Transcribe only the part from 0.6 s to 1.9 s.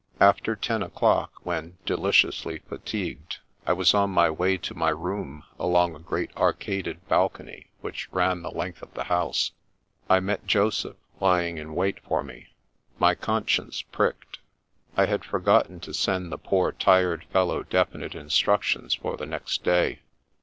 o'clock, when,